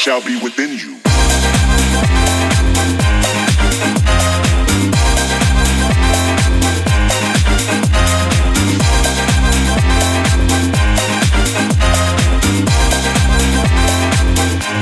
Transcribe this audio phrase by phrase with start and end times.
[0.00, 0.96] shall be within you.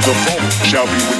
[0.04, 1.17] The fault shall be within you.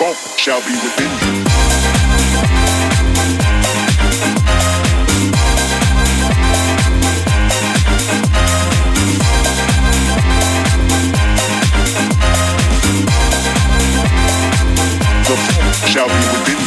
[0.00, 1.44] funk shall be within you.
[15.86, 16.59] shall be within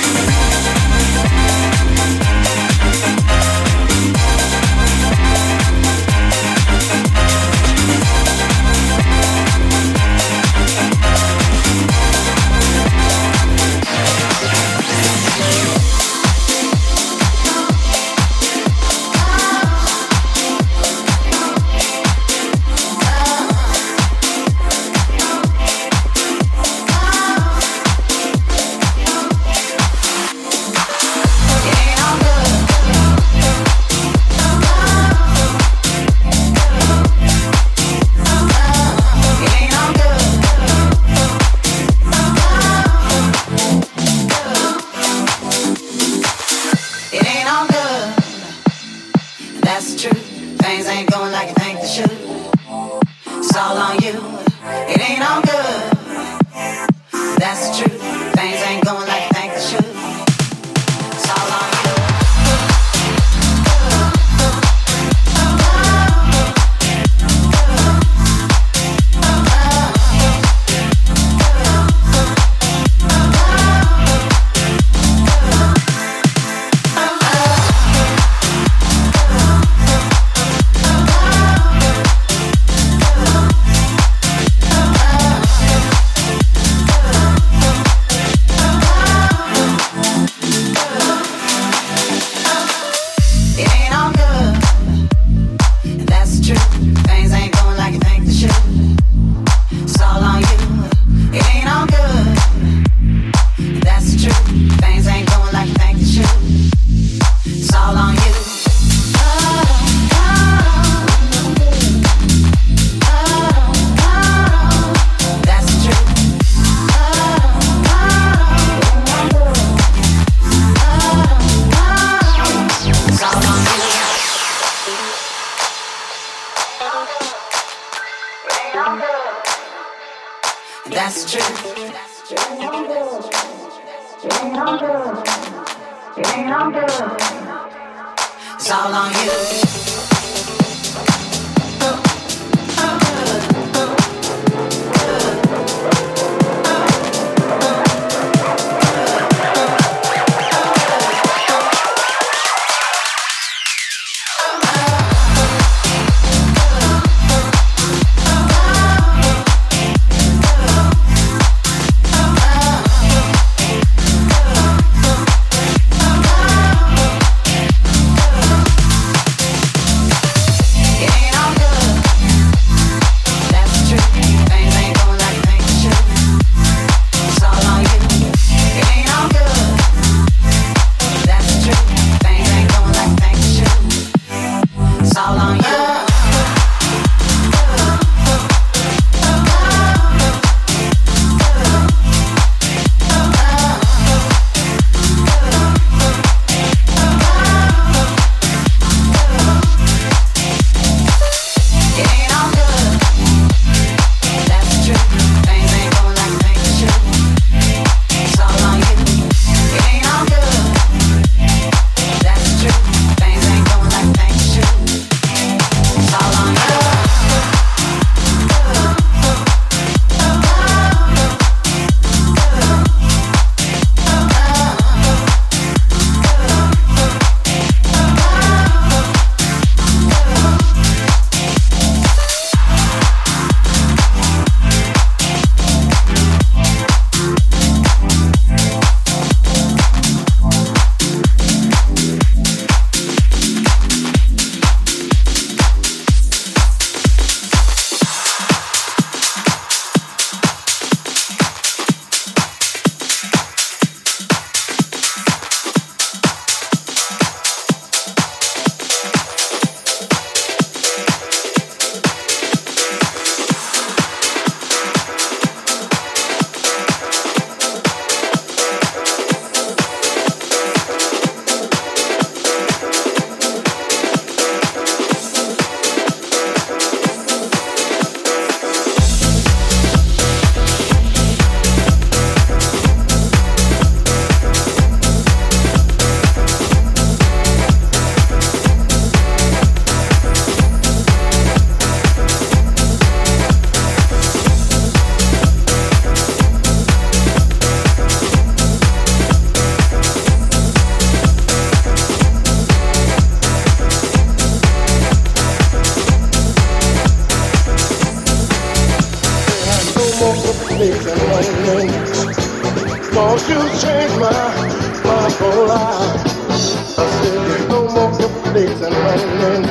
[319.18, 319.64] darling.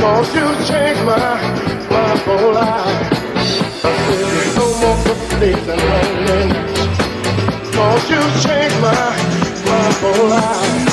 [0.00, 1.40] Won't you change my
[1.90, 3.12] my whole life?
[3.84, 6.50] I said there's no more complaining, darling.
[7.76, 9.12] Won't you change my
[10.00, 10.83] whole life?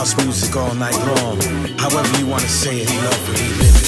[0.00, 1.38] house music all night long.
[1.76, 3.79] However you wanna say it, he love what he.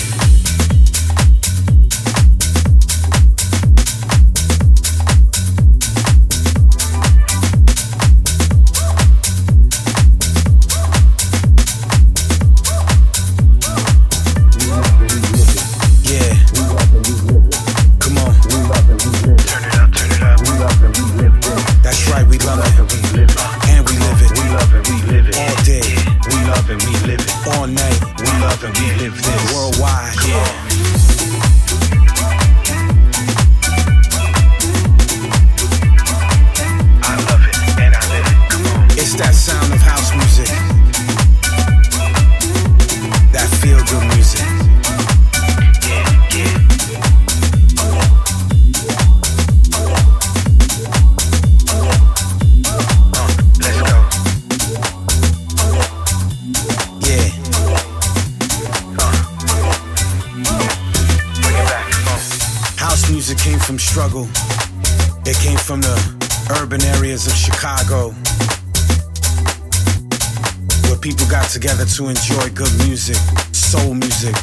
[72.03, 73.16] To enjoy good music,
[73.53, 74.35] soul music,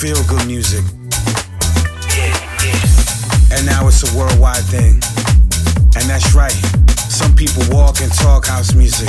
[0.00, 0.82] feel good music.
[3.54, 5.00] And now it's a worldwide thing.
[5.94, 6.52] And that's right,
[7.08, 9.08] some people walk and talk house music.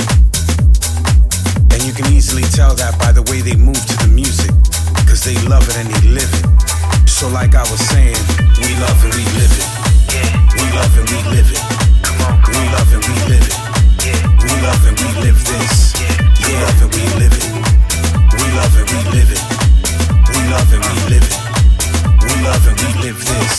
[1.72, 4.54] And you can easily tell that by the way they move to the music,
[5.02, 7.08] because they love it and they live it.
[7.08, 8.16] So, like I was saying,
[8.62, 9.68] we love and we live it.
[10.56, 11.69] We love and we live it.
[12.60, 13.56] We love and we live it.
[14.44, 15.96] We love and we live this.
[16.44, 17.44] We love we live it.
[18.36, 19.42] We love it, we live it.
[20.28, 21.36] We love it, we live it.
[22.20, 23.49] We love it, we live this.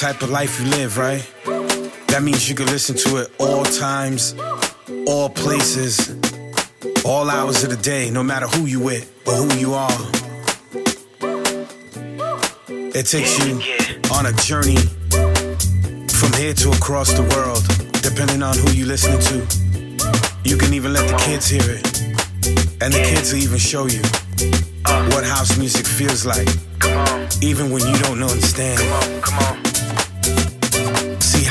[0.00, 1.20] Type of life you live, right?
[2.08, 4.34] That means you can listen to it all times,
[5.06, 6.16] all places,
[7.04, 10.00] all hours of the day, no matter who you with or who you are.
[12.96, 13.60] It takes you
[14.10, 14.80] on a journey
[16.08, 17.62] from here to across the world,
[18.02, 19.36] depending on who you listening to.
[20.48, 21.84] You can even let the kids hear it,
[22.80, 24.00] and the kids will even show you
[25.12, 26.48] what house music feels like,
[27.42, 28.80] even when you don't understand.
[28.80, 29.59] See,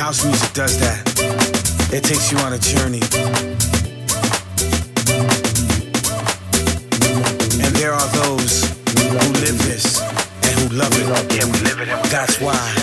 [0.09, 1.07] House music does that.
[1.93, 2.97] It takes you on a journey.
[7.63, 8.63] And there are those
[8.97, 11.35] who live this and who love it.
[11.35, 11.89] Yeah, we live it.
[12.09, 12.78] That's why.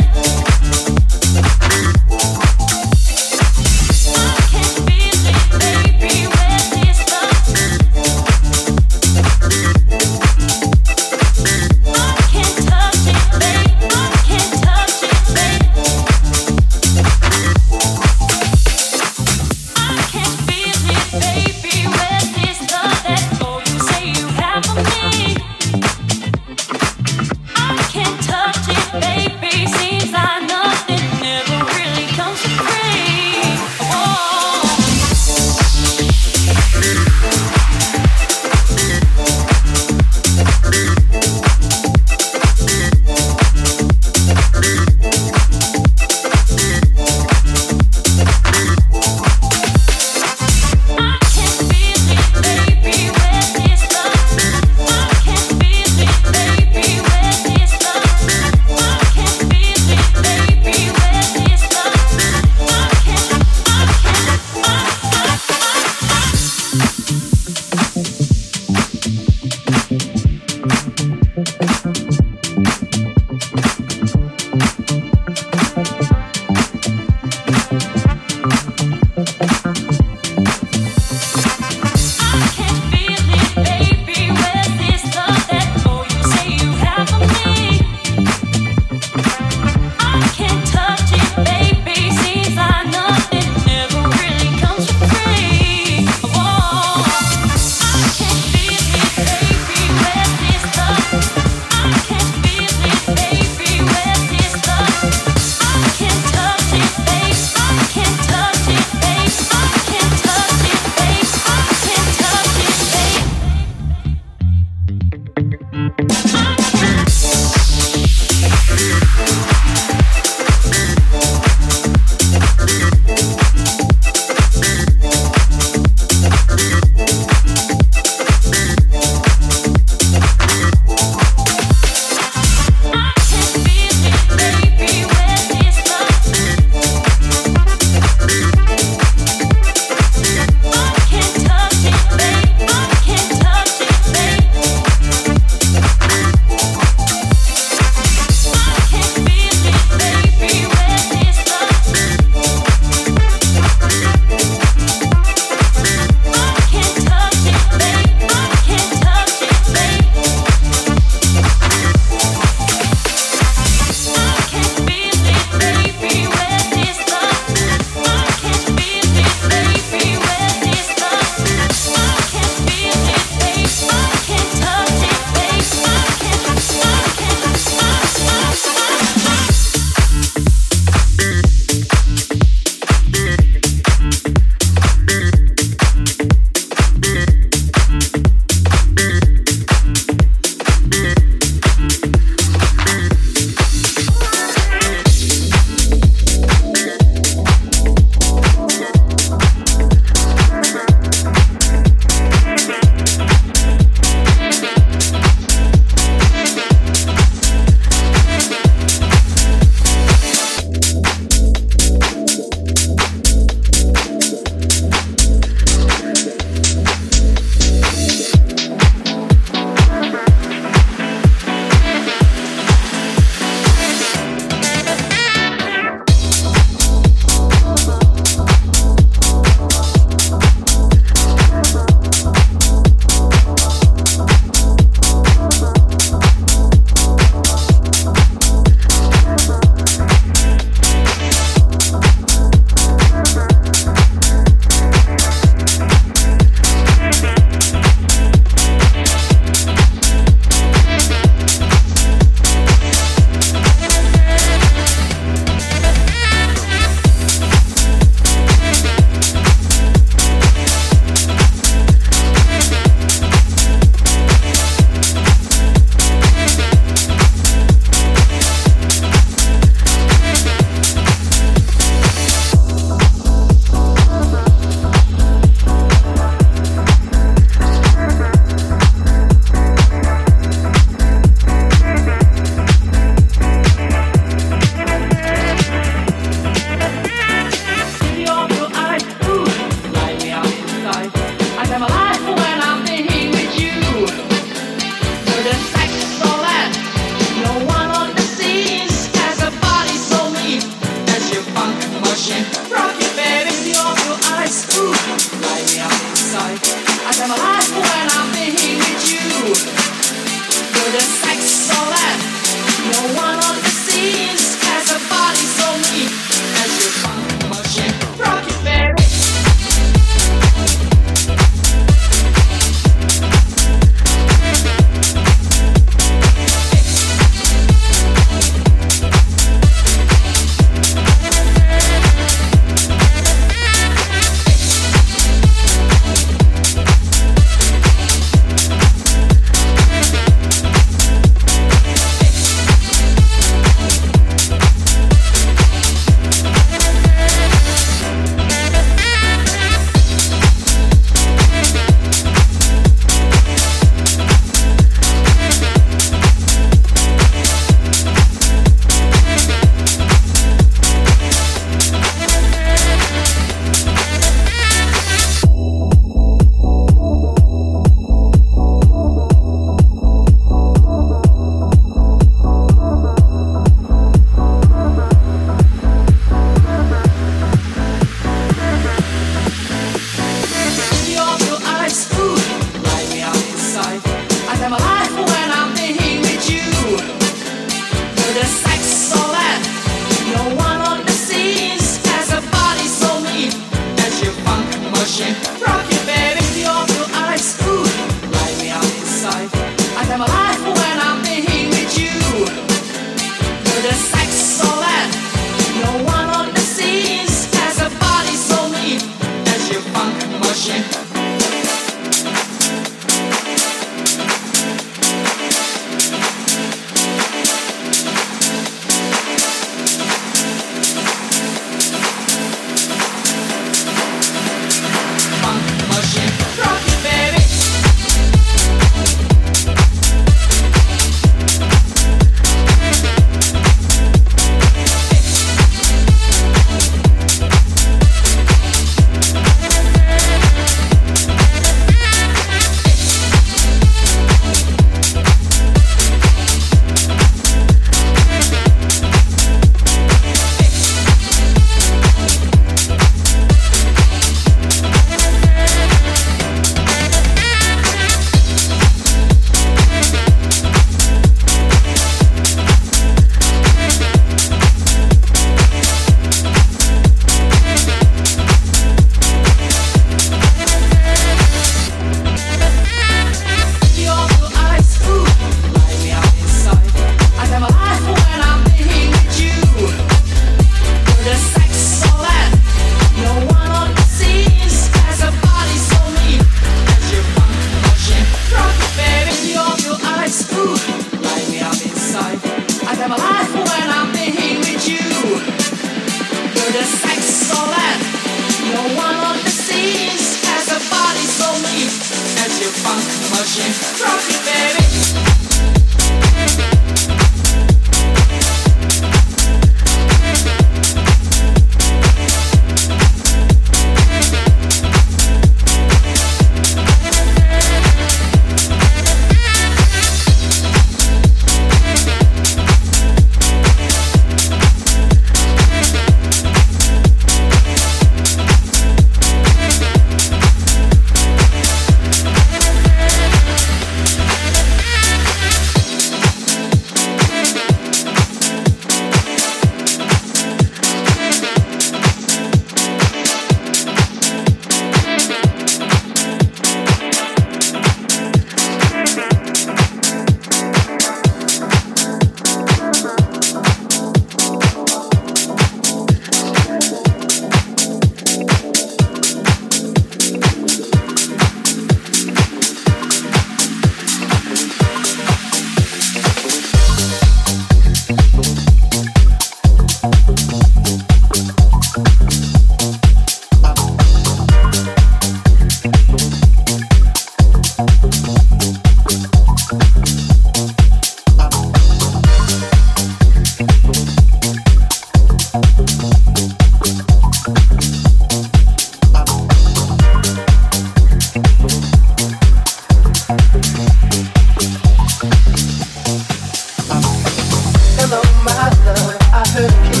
[597.97, 600.00] Hello, my love, I heard you.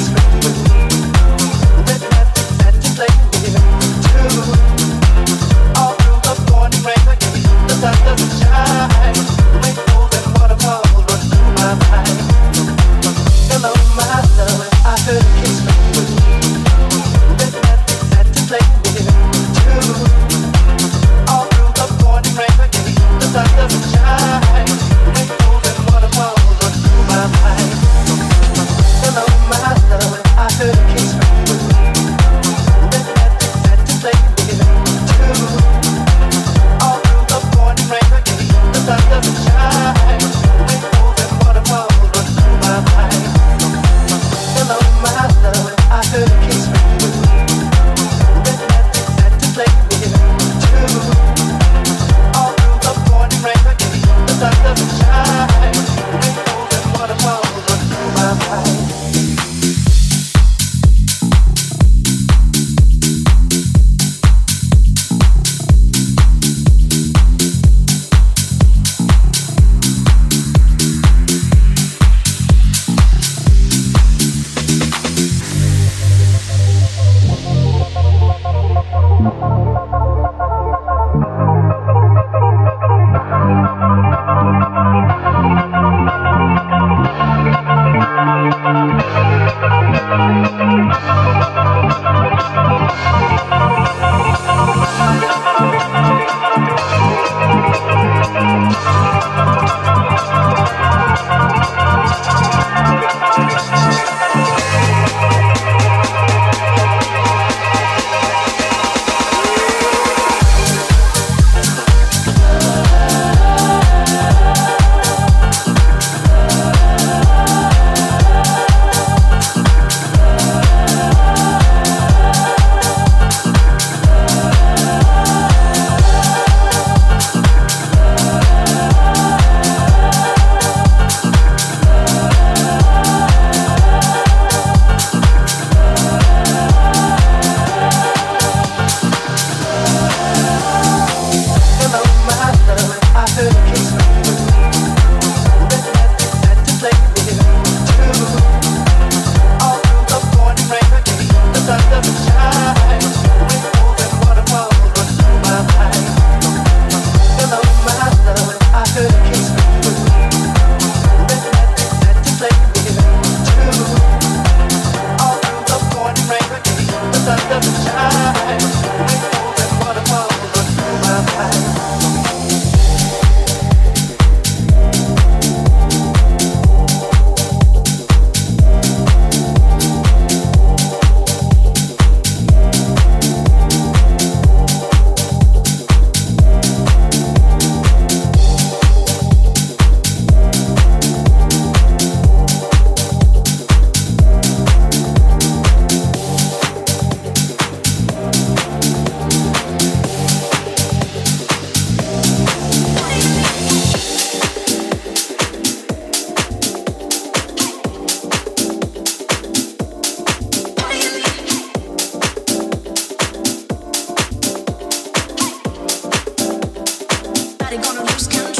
[217.71, 218.50] They gonna lose count.